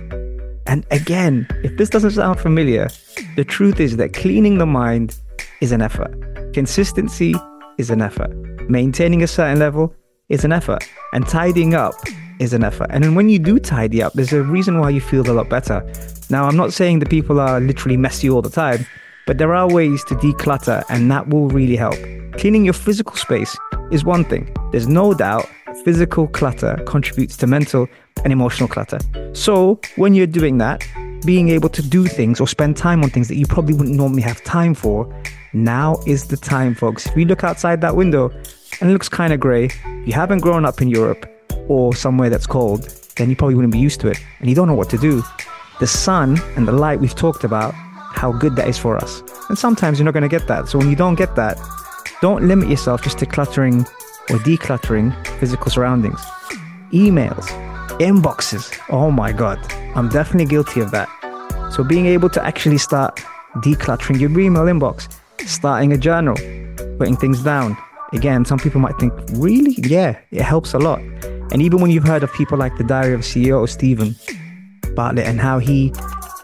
And 0.69 0.87
again, 0.93 1.49
if 1.65 1.77
this 1.77 1.91
doesn't 1.91 2.13
sound 2.13 2.39
familiar, 2.39 2.89
the 3.35 3.43
truth 3.43 3.81
is 3.81 3.97
that 3.97 4.13
cleaning 4.13 4.59
the 4.59 4.67
mind 4.67 5.19
is 5.61 5.73
an 5.73 5.83
effort. 5.83 6.13
Consistency 6.53 7.35
is 7.79 7.91
an 7.91 8.01
effort. 8.01 8.31
Maintaining 8.71 9.25
a 9.25 9.27
certain 9.27 9.59
level 9.59 9.93
is 10.29 10.45
an 10.45 10.53
effort. 10.53 10.89
And 11.13 11.27
tidying 11.27 11.75
up 11.75 11.95
is 12.39 12.53
an 12.53 12.63
effort. 12.63 12.87
And 12.91 13.03
then 13.03 13.17
when 13.17 13.29
you 13.29 13.41
do 13.41 13.59
tidy 13.59 14.05
up, 14.05 14.13
there's 14.13 14.33
a 14.33 14.45
reason 14.45 14.79
why 14.79 14.91
you 14.91 15.01
feel 15.01 15.29
a 15.29 15.35
lot 15.35 15.49
better. 15.49 15.85
Now, 16.31 16.45
I'm 16.45 16.57
not 16.57 16.73
saying 16.73 17.01
that 17.01 17.11
people 17.11 17.41
are 17.41 17.59
literally 17.59 17.97
messy 17.97 18.31
all 18.31 18.41
the 18.41 18.51
time, 18.51 18.87
but 19.31 19.39
there 19.39 19.55
are 19.55 19.73
ways 19.73 20.03
to 20.03 20.17
declutter, 20.17 20.83
and 20.89 21.09
that 21.09 21.29
will 21.29 21.47
really 21.51 21.77
help. 21.77 21.95
Cleaning 22.33 22.65
your 22.65 22.75
physical 22.75 23.15
space 23.15 23.57
is 23.93 24.05
one 24.05 24.25
thing. 24.25 24.53
There's 24.73 24.89
no 24.89 25.15
doubt 25.15 25.49
physical 25.85 26.27
clutter 26.27 26.83
contributes 26.85 27.37
to 27.37 27.47
mental 27.47 27.87
and 28.25 28.33
emotional 28.33 28.69
clutter. 28.69 28.99
So, 29.33 29.79
when 29.95 30.15
you're 30.15 30.27
doing 30.27 30.59
that, 30.59 30.85
being 31.25 31.49
able 31.51 31.69
to 31.69 31.81
do 31.81 32.09
things 32.09 32.41
or 32.41 32.49
spend 32.49 32.77
time 32.77 33.05
on 33.05 33.11
things 33.11 33.29
that 33.29 33.37
you 33.37 33.47
probably 33.47 33.75
wouldn't 33.75 33.97
normally 33.97 34.23
have 34.23 34.43
time 34.43 34.75
for, 34.75 35.07
now 35.53 36.01
is 36.09 36.27
the 36.27 36.37
time, 36.37 36.75
folks. 36.75 37.07
If 37.07 37.17
you 37.17 37.25
look 37.25 37.45
outside 37.45 37.81
that 37.83 37.95
window 37.95 38.31
and 38.81 38.91
it 38.91 38.93
looks 38.93 39.09
kind 39.09 39.33
of 39.33 39.39
grey, 39.39 39.71
you 40.05 40.13
haven't 40.13 40.41
grown 40.41 40.65
up 40.65 40.83
in 40.83 40.89
Europe 40.89 41.25
or 41.69 41.95
somewhere 41.95 42.31
that's 42.31 42.49
cold, 42.49 42.93
then 43.15 43.31
you 43.31 43.37
probably 43.37 43.55
wouldn't 43.55 43.73
be 43.73 43.79
used 43.79 44.01
to 44.01 44.09
it 44.09 44.19
and 44.41 44.49
you 44.49 44.57
don't 44.57 44.67
know 44.67 44.75
what 44.75 44.91
to 44.91 44.99
do. 44.99 45.23
The 45.79 45.87
sun 45.87 46.37
and 46.57 46.67
the 46.67 46.73
light 46.73 46.99
we've 46.99 47.15
talked 47.15 47.45
about 47.45 47.77
how 48.13 48.33
good 48.33 48.57
that 48.57 48.69
is 48.69 48.79
for 48.79 48.97
us. 48.97 49.23
And 49.49 49.59
sometimes 49.59 49.99
you're 49.99 50.05
not 50.05 50.15
going 50.15 50.23
to 50.23 50.29
get 50.29 50.47
that. 50.49 50.69
So 50.69 50.79
when 50.79 50.91
you 50.91 50.97
don't 50.97 51.15
get 51.15 51.37
that, 51.37 51.59
don't 52.21 52.47
limit 52.47 52.69
yourself 52.69 53.03
just 53.03 53.19
to 53.19 53.27
cluttering 53.27 53.81
or 54.29 54.39
decluttering 54.39 55.15
physical 55.39 55.71
surroundings. 55.71 56.21
Emails, 56.93 57.47
inboxes. 57.99 58.79
Oh 58.91 59.11
my 59.11 59.33
God. 59.33 59.59
I'm 59.95 60.09
definitely 60.09 60.47
guilty 60.47 60.81
of 60.81 60.91
that. 60.91 61.09
So 61.73 61.85
being 61.85 62.07
able 62.07 62.29
to 62.31 62.45
actually 62.45 62.79
start 62.79 63.17
decluttering 63.57 64.21
your 64.21 64.31
email 64.39 64.65
inbox, 64.65 65.13
starting 65.47 65.93
a 65.93 65.99
journal, 65.99 66.37
putting 66.99 67.17
things 67.17 67.43
down. 67.43 67.77
Again, 68.13 68.45
some 68.45 68.59
people 68.59 68.81
might 68.81 68.97
think, 68.99 69.13
really? 69.33 69.75
Yeah, 69.79 70.19
it 70.31 70.43
helps 70.43 70.75
a 70.75 70.79
lot. 70.79 71.01
And 71.53 71.63
even 71.63 71.81
when 71.81 71.91
you've 71.91 72.07
heard 72.07 72.23
of 72.23 72.33
people 72.33 72.59
like 72.59 72.77
the 72.77 72.85
Diary 72.85 73.15
of 73.15 73.21
CEO 73.21 73.69
Steven 73.69 74.15
Bartlett 74.95 75.27
and 75.27 75.41
how 75.41 75.59
he 75.59 75.93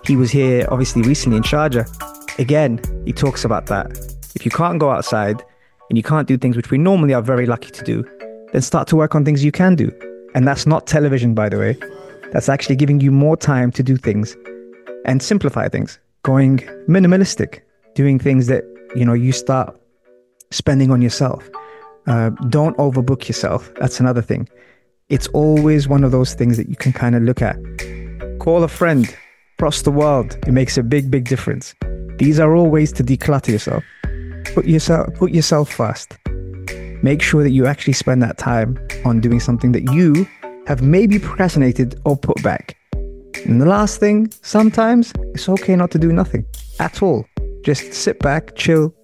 he 0.06 0.16
was 0.16 0.30
here 0.30 0.66
obviously 0.70 1.02
recently 1.02 1.36
in 1.36 1.42
Sharjah. 1.42 1.86
Again, 2.38 2.80
he 3.04 3.12
talks 3.12 3.44
about 3.44 3.66
that. 3.66 3.86
If 4.34 4.44
you 4.44 4.50
can't 4.50 4.78
go 4.78 4.90
outside 4.90 5.42
and 5.88 5.96
you 5.96 6.02
can't 6.02 6.28
do 6.28 6.36
things 6.36 6.56
which 6.56 6.70
we 6.70 6.78
normally 6.78 7.14
are 7.14 7.22
very 7.22 7.46
lucky 7.46 7.70
to 7.70 7.84
do, 7.84 8.04
then 8.52 8.62
start 8.62 8.88
to 8.88 8.96
work 8.96 9.14
on 9.14 9.24
things 9.24 9.44
you 9.44 9.52
can 9.52 9.74
do. 9.74 9.90
And 10.34 10.46
that's 10.46 10.66
not 10.66 10.86
television, 10.86 11.34
by 11.34 11.48
the 11.48 11.58
way. 11.58 11.78
That's 12.32 12.48
actually 12.48 12.76
giving 12.76 13.00
you 13.00 13.10
more 13.10 13.36
time 13.36 13.70
to 13.72 13.82
do 13.82 13.96
things 13.96 14.36
and 15.04 15.22
simplify 15.22 15.68
things, 15.68 15.98
going 16.22 16.58
minimalistic, 16.88 17.60
doing 17.94 18.18
things 18.18 18.46
that, 18.48 18.64
you 18.94 19.04
know, 19.04 19.14
you 19.14 19.32
start 19.32 19.80
spending 20.50 20.90
on 20.90 21.00
yourself. 21.00 21.48
Uh, 22.06 22.30
don't 22.48 22.76
overbook 22.76 23.26
yourself. 23.28 23.72
That's 23.80 23.98
another 24.00 24.22
thing. 24.22 24.48
It's 25.08 25.26
always 25.28 25.88
one 25.88 26.04
of 26.04 26.10
those 26.12 26.34
things 26.34 26.56
that 26.56 26.68
you 26.68 26.76
can 26.76 26.92
kind 26.92 27.14
of 27.14 27.22
look 27.22 27.40
at. 27.40 27.56
Call 28.38 28.62
a 28.62 28.68
friend, 28.68 29.12
across 29.58 29.82
the 29.82 29.90
world. 29.90 30.36
It 30.46 30.52
makes 30.52 30.76
a 30.76 30.82
big, 30.82 31.10
big 31.10 31.24
difference. 31.24 31.74
These 32.18 32.38
are 32.38 32.54
all 32.54 32.68
ways 32.68 32.92
to 32.92 33.02
declutter 33.02 33.48
yourself. 33.48 33.82
Put 34.54 34.66
yourself 34.66 35.14
put 35.14 35.32
yourself 35.32 35.72
first. 35.72 36.18
Make 37.02 37.22
sure 37.22 37.42
that 37.42 37.52
you 37.52 37.64
actually 37.66 37.94
spend 37.94 38.22
that 38.22 38.36
time 38.36 38.78
on 39.06 39.20
doing 39.20 39.40
something 39.40 39.72
that 39.72 39.90
you 39.94 40.26
have 40.66 40.82
maybe 40.82 41.18
procrastinated 41.18 41.98
or 42.04 42.18
put 42.18 42.42
back. 42.42 42.76
And 43.46 43.60
the 43.60 43.66
last 43.66 43.98
thing, 43.98 44.30
sometimes 44.42 45.12
it's 45.34 45.48
okay 45.48 45.74
not 45.74 45.90
to 45.92 45.98
do 45.98 46.12
nothing 46.12 46.44
at 46.78 47.02
all. 47.02 47.24
Just 47.62 47.94
sit 47.94 48.18
back, 48.18 48.56
chill, 48.56 48.94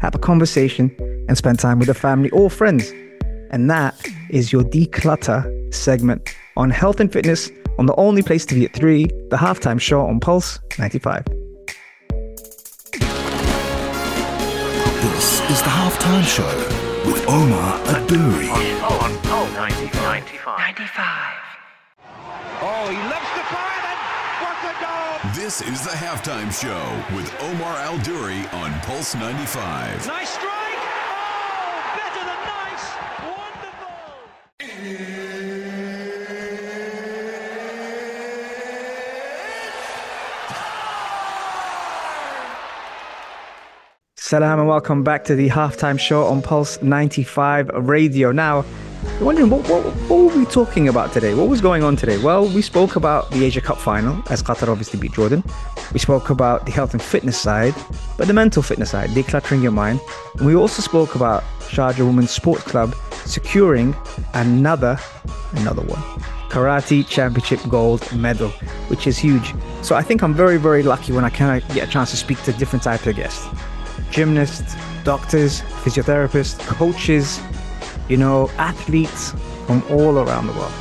have 0.00 0.14
a 0.14 0.18
conversation, 0.18 0.94
and 1.28 1.38
spend 1.38 1.58
time 1.58 1.78
with 1.78 1.88
the 1.88 1.94
family 1.94 2.28
or 2.30 2.50
friends. 2.50 2.92
And 3.50 3.70
that 3.70 3.94
is 4.28 4.52
your 4.52 4.62
declutter 4.64 5.40
segment 5.72 6.34
on 6.56 6.68
health 6.68 7.00
and 7.00 7.10
fitness 7.10 7.50
on 7.78 7.86
the 7.86 7.94
only 7.96 8.22
place 8.22 8.44
to 8.46 8.54
be 8.54 8.64
at 8.64 8.72
3, 8.74 9.04
the 9.30 9.36
halftime 9.36 9.80
show 9.80 10.00
on 10.06 10.20
Pulse 10.20 10.58
95. 10.78 11.24
This 15.02 15.40
is 15.50 15.60
the 15.62 15.68
halftime 15.68 16.24
show 16.24 16.46
with 17.06 17.26
Omar 17.28 17.78
Adouri. 17.86 18.48
Oh, 18.82 18.98
on 19.02 19.16
Pulse 19.22 19.52
95. 19.54 20.02
95. 20.58 21.42
Oh, 22.64 22.88
he 22.88 22.96
loves 23.10 23.30
the 23.34 23.42
fire 23.50 23.80
then. 23.82 23.98
What 24.42 24.56
a 24.62 24.72
goal! 24.80 25.32
This 25.34 25.60
is 25.62 25.82
the 25.82 25.90
halftime 25.90 26.52
show 26.52 27.16
with 27.16 27.28
Omar 27.42 27.76
Al 27.78 27.98
Duri 27.98 28.46
on 28.52 28.72
Pulse 28.80 29.14
95. 29.16 30.06
Nice 30.06 30.30
strike. 30.30 30.50
Oh, 30.54 31.82
better 31.96 32.24
than 32.24 32.40
nice. 32.46 32.86
Wonderful. 33.26 33.92
Salam 44.24 44.60
and 44.60 44.68
welcome 44.68 45.02
back 45.02 45.24
to 45.24 45.34
the 45.34 45.48
halftime 45.48 45.98
show 45.98 46.26
on 46.26 46.42
Pulse 46.42 46.80
95 46.80 47.70
Radio. 47.74 48.30
Now, 48.30 48.64
You're 49.14 49.24
wondering 49.24 49.50
what, 49.50 49.68
what, 49.68 49.84
what 49.84 50.16
were 50.16 50.38
we 50.38 50.44
talking 50.44 50.86
about 50.86 51.12
today? 51.12 51.34
What 51.34 51.48
was 51.48 51.60
going 51.60 51.82
on 51.82 51.96
today? 51.96 52.18
Well, 52.18 52.46
we 52.46 52.62
spoke 52.62 52.94
about 52.94 53.32
the 53.32 53.44
Asia 53.44 53.60
Cup 53.60 53.78
final, 53.78 54.22
as 54.30 54.40
Qatar 54.40 54.68
obviously 54.68 55.00
beat 55.00 55.12
Jordan. 55.12 55.42
We 55.92 55.98
spoke 55.98 56.30
about 56.30 56.66
the 56.66 56.70
health 56.70 56.92
and 56.92 57.02
fitness 57.02 57.36
side, 57.36 57.74
but 58.16 58.28
the 58.28 58.32
mental 58.32 58.62
fitness 58.62 58.92
side, 58.92 59.10
decluttering 59.10 59.60
your 59.60 59.72
mind. 59.72 59.98
And 60.38 60.46
we 60.46 60.54
also 60.54 60.82
spoke 60.82 61.16
about 61.16 61.42
Sharjah 61.62 62.06
Women's 62.06 62.30
Sports 62.30 62.62
Club 62.62 62.94
securing 63.24 63.92
another, 64.34 65.00
another 65.54 65.82
one, 65.82 66.00
Karate 66.48 67.04
Championship 67.08 67.58
gold 67.68 68.10
medal, 68.14 68.50
which 68.86 69.08
is 69.08 69.18
huge. 69.18 69.52
So 69.82 69.96
I 69.96 70.02
think 70.02 70.22
I'm 70.22 70.32
very, 70.32 70.58
very 70.58 70.84
lucky 70.84 71.12
when 71.12 71.24
I 71.24 71.30
kind 71.30 71.60
of 71.60 71.74
get 71.74 71.88
a 71.88 71.90
chance 71.90 72.12
to 72.12 72.16
speak 72.16 72.40
to 72.44 72.52
different 72.52 72.84
types 72.84 73.04
of 73.08 73.16
guests 73.16 73.48
gymnasts, 74.12 74.76
doctors, 75.02 75.62
physiotherapists, 75.82 76.60
coaches, 76.60 77.40
you 78.08 78.16
know, 78.16 78.48
athletes 78.58 79.32
from 79.66 79.82
all 79.90 80.18
around 80.18 80.46
the 80.46 80.52
world. 80.52 80.72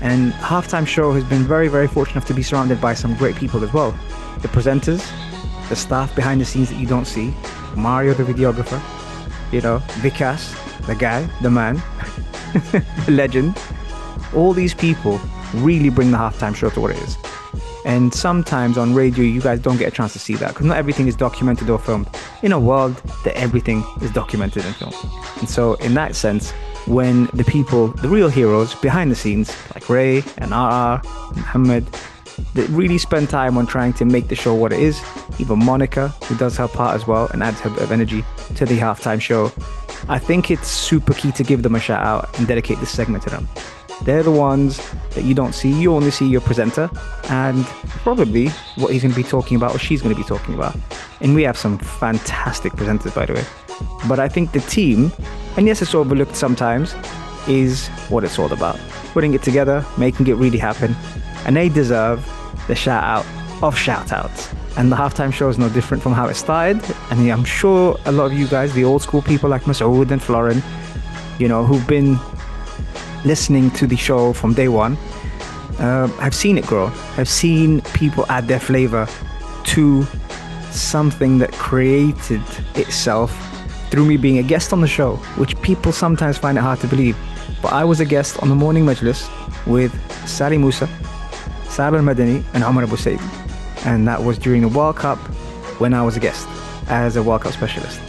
And 0.00 0.32
Halftime 0.32 0.86
Show 0.86 1.12
has 1.12 1.22
been 1.24 1.44
very, 1.44 1.68
very 1.68 1.86
fortunate 1.86 2.26
to 2.26 2.34
be 2.34 2.42
surrounded 2.42 2.80
by 2.80 2.94
some 2.94 3.14
great 3.16 3.36
people 3.36 3.62
as 3.62 3.72
well. 3.72 3.92
The 4.40 4.48
presenters, 4.48 5.06
the 5.68 5.76
staff 5.76 6.14
behind 6.16 6.40
the 6.40 6.44
scenes 6.44 6.70
that 6.70 6.76
you 6.76 6.86
don't 6.86 7.04
see, 7.04 7.32
Mario 7.76 8.14
the 8.14 8.24
videographer, 8.24 8.80
you 9.52 9.60
know, 9.60 9.78
Vikas, 10.00 10.58
the 10.86 10.94
guy, 10.94 11.28
the 11.40 11.50
man, 11.50 11.76
the 12.72 13.12
legend. 13.12 13.56
All 14.34 14.52
these 14.52 14.74
people 14.74 15.20
really 15.54 15.90
bring 15.90 16.10
the 16.10 16.18
halftime 16.18 16.56
show 16.56 16.70
to 16.70 16.80
what 16.80 16.90
it 16.92 16.98
is. 16.98 17.16
And 17.84 18.14
sometimes 18.14 18.78
on 18.78 18.94
radio, 18.94 19.24
you 19.24 19.40
guys 19.40 19.58
don't 19.60 19.76
get 19.76 19.88
a 19.88 19.90
chance 19.90 20.12
to 20.12 20.18
see 20.18 20.34
that 20.36 20.48
because 20.48 20.66
not 20.66 20.76
everything 20.76 21.08
is 21.08 21.16
documented 21.16 21.68
or 21.68 21.78
filmed 21.78 22.08
in 22.42 22.52
a 22.52 22.60
world 22.60 22.94
that 23.24 23.36
everything 23.36 23.84
is 24.00 24.10
documented 24.12 24.64
and 24.64 24.74
filmed. 24.76 24.94
And 25.38 25.48
so, 25.48 25.74
in 25.74 25.94
that 25.94 26.14
sense, 26.14 26.52
when 26.86 27.26
the 27.32 27.44
people, 27.44 27.88
the 27.88 28.08
real 28.08 28.28
heroes 28.28 28.74
behind 28.76 29.10
the 29.10 29.16
scenes, 29.16 29.54
like 29.74 29.88
Ray 29.88 30.22
and 30.38 30.50
RR, 30.52 31.00
and 31.02 31.36
Muhammad, 31.36 31.86
that 32.54 32.68
really 32.70 32.98
spend 32.98 33.28
time 33.30 33.56
on 33.56 33.66
trying 33.66 33.92
to 33.94 34.04
make 34.04 34.28
the 34.28 34.34
show 34.34 34.54
what 34.54 34.72
it 34.72 34.80
is, 34.80 35.00
even 35.38 35.58
Monica, 35.64 36.08
who 36.24 36.36
does 36.36 36.56
her 36.56 36.68
part 36.68 36.94
as 36.94 37.06
well 37.06 37.28
and 37.32 37.42
adds 37.42 37.60
her 37.60 37.70
bit 37.70 37.82
of 37.82 37.92
energy 37.92 38.24
to 38.56 38.64
the 38.64 38.78
halftime 38.78 39.20
show, 39.20 39.52
I 40.08 40.18
think 40.18 40.50
it's 40.50 40.68
super 40.68 41.14
key 41.14 41.32
to 41.32 41.44
give 41.44 41.62
them 41.62 41.74
a 41.74 41.80
shout 41.80 42.04
out 42.04 42.38
and 42.38 42.46
dedicate 42.48 42.80
this 42.80 42.90
segment 42.90 43.22
to 43.24 43.30
them. 43.30 43.48
They're 44.04 44.22
the 44.22 44.32
ones 44.32 44.80
that 45.10 45.24
you 45.24 45.34
don't 45.34 45.54
see. 45.54 45.70
You 45.70 45.94
only 45.94 46.10
see 46.10 46.26
your 46.28 46.40
presenter 46.40 46.90
and 47.28 47.64
probably 48.04 48.48
what 48.76 48.92
he's 48.92 49.02
going 49.02 49.14
to 49.14 49.22
be 49.22 49.28
talking 49.28 49.56
about 49.56 49.74
or 49.74 49.78
she's 49.78 50.02
going 50.02 50.14
to 50.14 50.20
be 50.20 50.26
talking 50.26 50.54
about. 50.54 50.76
And 51.20 51.34
we 51.34 51.42
have 51.44 51.56
some 51.56 51.78
fantastic 51.78 52.72
presenters, 52.72 53.14
by 53.14 53.26
the 53.26 53.34
way. 53.34 53.44
But 54.08 54.18
I 54.18 54.28
think 54.28 54.52
the 54.52 54.60
team, 54.60 55.12
and 55.56 55.66
yes, 55.66 55.82
it's 55.82 55.94
overlooked 55.94 56.36
sometimes, 56.36 56.94
is 57.48 57.88
what 58.08 58.24
it's 58.24 58.38
all 58.38 58.52
about. 58.52 58.78
Putting 59.12 59.34
it 59.34 59.42
together, 59.42 59.84
making 59.98 60.26
it 60.26 60.34
really 60.34 60.58
happen. 60.58 60.96
And 61.44 61.56
they 61.56 61.68
deserve 61.68 62.28
the 62.66 62.74
shout 62.74 63.04
out 63.04 63.26
of 63.62 63.76
shout 63.76 64.12
outs. 64.12 64.52
And 64.76 64.90
the 64.90 64.96
halftime 64.96 65.32
show 65.32 65.48
is 65.48 65.58
no 65.58 65.68
different 65.68 66.02
from 66.02 66.12
how 66.12 66.28
it 66.28 66.34
started. 66.34 66.82
And 67.10 67.30
I'm 67.30 67.44
sure 67.44 67.98
a 68.06 68.12
lot 68.12 68.26
of 68.26 68.32
you 68.32 68.48
guys, 68.48 68.72
the 68.72 68.84
old 68.84 69.02
school 69.02 69.22
people 69.22 69.50
like 69.50 69.62
Masood 69.62 70.10
and 70.10 70.22
Florin, 70.22 70.62
you 71.38 71.46
know, 71.46 71.64
who've 71.64 71.86
been 71.86 72.18
listening 73.24 73.70
to 73.72 73.86
the 73.86 73.96
show 73.96 74.32
from 74.32 74.54
day 74.54 74.68
one, 74.68 74.96
uh, 75.78 76.08
I've 76.20 76.34
seen 76.34 76.58
it 76.58 76.66
grow. 76.66 76.92
I've 77.16 77.28
seen 77.28 77.80
people 77.94 78.26
add 78.28 78.48
their 78.48 78.60
flavor 78.60 79.08
to 79.64 80.06
something 80.70 81.38
that 81.38 81.52
created 81.52 82.42
itself 82.74 83.30
through 83.90 84.06
me 84.06 84.16
being 84.16 84.38
a 84.38 84.42
guest 84.42 84.72
on 84.72 84.80
the 84.80 84.86
show, 84.86 85.16
which 85.36 85.60
people 85.62 85.92
sometimes 85.92 86.38
find 86.38 86.56
it 86.56 86.62
hard 86.62 86.80
to 86.80 86.86
believe. 86.86 87.16
But 87.60 87.72
I 87.72 87.84
was 87.84 88.00
a 88.00 88.04
guest 88.04 88.42
on 88.42 88.48
the 88.48 88.54
morning 88.54 88.84
majlis 88.84 89.28
with 89.66 89.92
Sally 90.26 90.58
Musa, 90.58 90.88
Sal 91.68 91.94
Al 91.94 92.02
Madani, 92.02 92.42
and 92.54 92.64
Omar 92.64 92.84
Abu 92.84 92.96
Said. 92.96 93.20
And 93.84 94.06
that 94.08 94.22
was 94.22 94.38
during 94.38 94.62
the 94.62 94.68
World 94.68 94.96
Cup 94.96 95.18
when 95.78 95.94
I 95.94 96.02
was 96.02 96.16
a 96.16 96.20
guest 96.20 96.48
as 96.88 97.16
a 97.16 97.22
World 97.22 97.42
Cup 97.42 97.52
specialist. 97.52 98.00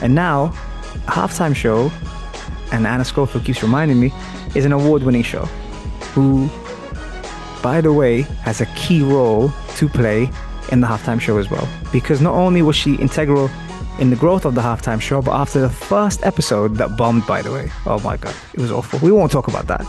And 0.00 0.14
now, 0.14 0.46
a 1.06 1.12
halftime 1.12 1.54
show, 1.54 1.90
and 2.74 2.86
Anna 2.86 3.04
Schofield 3.04 3.44
keeps 3.44 3.62
reminding 3.62 4.00
me, 4.00 4.12
is 4.54 4.64
an 4.64 4.72
award 4.72 5.02
winning 5.04 5.22
show 5.22 5.44
who, 6.12 6.48
by 7.62 7.80
the 7.80 7.92
way, 7.92 8.22
has 8.42 8.60
a 8.60 8.66
key 8.74 9.02
role 9.02 9.52
to 9.76 9.88
play 9.88 10.28
in 10.72 10.80
the 10.80 10.86
halftime 10.86 11.20
show 11.20 11.38
as 11.38 11.48
well. 11.50 11.68
Because 11.92 12.20
not 12.20 12.34
only 12.34 12.62
was 12.62 12.74
she 12.74 12.94
integral 12.96 13.48
in 14.00 14.10
the 14.10 14.16
growth 14.16 14.44
of 14.44 14.56
the 14.56 14.60
halftime 14.60 15.00
show, 15.00 15.22
but 15.22 15.32
after 15.32 15.60
the 15.60 15.70
first 15.70 16.24
episode 16.26 16.76
that 16.76 16.96
bombed, 16.96 17.24
by 17.26 17.42
the 17.42 17.52
way, 17.52 17.70
oh 17.86 18.00
my 18.00 18.16
god, 18.16 18.34
it 18.52 18.60
was 18.60 18.72
awful. 18.72 18.98
We 18.98 19.12
won't 19.12 19.30
talk 19.30 19.46
about 19.46 19.68
that. 19.68 19.86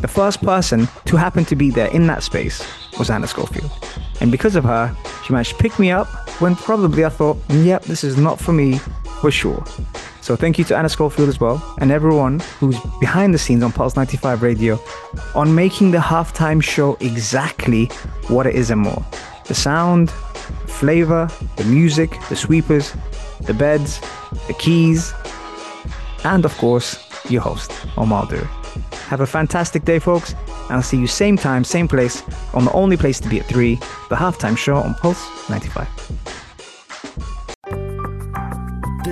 The 0.00 0.08
first 0.08 0.42
person 0.42 0.88
to 1.06 1.16
happen 1.16 1.44
to 1.46 1.56
be 1.56 1.70
there 1.70 1.88
in 1.88 2.06
that 2.08 2.22
space 2.22 2.66
was 2.98 3.10
Anna 3.10 3.28
Schofield. 3.28 3.70
And 4.20 4.32
because 4.32 4.56
of 4.56 4.64
her, 4.64 4.96
she 5.24 5.32
managed 5.32 5.50
to 5.50 5.56
pick 5.56 5.78
me 5.78 5.92
up 5.92 6.08
when 6.40 6.56
probably 6.56 7.04
I 7.04 7.10
thought, 7.10 7.36
yep, 7.48 7.84
this 7.84 8.02
is 8.02 8.16
not 8.16 8.40
for 8.40 8.52
me 8.52 8.78
for 9.20 9.30
sure. 9.30 9.64
So 10.28 10.36
thank 10.36 10.58
you 10.58 10.64
to 10.64 10.76
Anna 10.76 10.90
Schofield 10.90 11.30
as 11.30 11.40
well, 11.40 11.74
and 11.78 11.90
everyone 11.90 12.40
who's 12.60 12.78
behind 13.00 13.32
the 13.32 13.38
scenes 13.38 13.62
on 13.62 13.72
Pulse 13.72 13.96
95 13.96 14.42
Radio 14.42 14.78
on 15.34 15.54
making 15.54 15.90
the 15.90 15.96
halftime 15.96 16.62
show 16.62 16.98
exactly 17.00 17.86
what 18.26 18.46
it 18.46 18.54
is 18.54 18.70
and 18.70 18.82
more. 18.82 19.02
The 19.46 19.54
sound, 19.54 20.10
flavor, 20.66 21.30
the 21.56 21.64
music, 21.64 22.14
the 22.28 22.36
sweepers, 22.36 22.94
the 23.40 23.54
beds, 23.54 24.02
the 24.48 24.52
keys, 24.58 25.14
and 26.24 26.44
of 26.44 26.54
course, 26.58 27.08
your 27.30 27.40
host, 27.40 27.72
Omar. 27.96 28.26
Have 29.08 29.22
a 29.22 29.26
fantastic 29.26 29.86
day, 29.86 29.98
folks, 29.98 30.34
and 30.64 30.72
I'll 30.72 30.82
see 30.82 30.98
you 30.98 31.06
same 31.06 31.38
time, 31.38 31.64
same 31.64 31.88
place, 31.88 32.22
on 32.52 32.66
the 32.66 32.72
only 32.72 32.98
place 32.98 33.18
to 33.20 33.30
be 33.30 33.40
at 33.40 33.46
3, 33.46 33.76
the 34.10 34.16
halftime 34.16 34.58
show 34.58 34.76
on 34.76 34.94
Pulse 34.96 35.26
95. 35.48 36.17